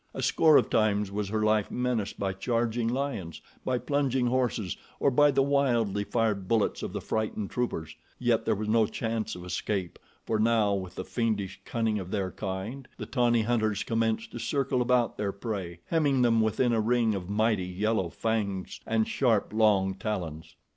A 0.15 0.23
score 0.23 0.57
of 0.57 0.71
times 0.71 1.11
was 1.11 1.29
her 1.29 1.43
life 1.43 1.69
menaced 1.69 2.17
by 2.17 2.33
charging 2.33 2.87
lions, 2.87 3.39
by 3.63 3.77
plunging 3.77 4.25
horses, 4.25 4.75
or 4.99 5.11
by 5.11 5.29
the 5.29 5.43
wildly 5.43 6.03
fired 6.03 6.47
bullets 6.47 6.81
of 6.81 6.91
the 6.91 7.01
frightened 7.01 7.51
troopers, 7.51 7.95
yet 8.17 8.43
there 8.43 8.55
was 8.55 8.67
no 8.67 8.87
chance 8.87 9.35
of 9.35 9.45
escape, 9.45 9.99
for 10.25 10.39
now 10.39 10.73
with 10.73 10.95
the 10.95 11.05
fiendish 11.05 11.61
cunning 11.65 11.99
of 11.99 12.09
their 12.09 12.31
kind, 12.31 12.87
the 12.97 13.05
tawny 13.05 13.43
hunters 13.43 13.83
commenced 13.83 14.31
to 14.31 14.39
circle 14.39 14.81
about 14.81 15.17
their 15.17 15.31
prey, 15.31 15.81
hemming 15.85 16.23
them 16.23 16.41
within 16.41 16.73
a 16.73 16.81
ring 16.81 17.13
of 17.13 17.29
mighty, 17.29 17.67
yellow 17.67 18.09
fangs, 18.09 18.79
and 18.87 19.07
sharp, 19.07 19.53
long 19.53 19.93
talons. 19.93 20.55